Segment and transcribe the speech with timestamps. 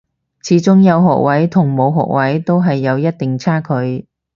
[0.41, 4.07] 始終有學位同冇學位都係有一定差距